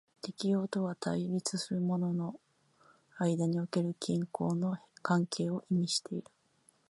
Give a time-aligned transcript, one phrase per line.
[0.23, 2.39] 適応とは対立するものの
[3.19, 6.23] 間における均衡の関係を意味している。